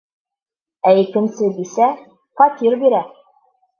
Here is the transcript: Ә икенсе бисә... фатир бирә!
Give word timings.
Ә 0.91 0.93
икенсе 1.01 1.51
бисә... 1.59 1.91
фатир 2.41 2.79
бирә! 2.85 3.03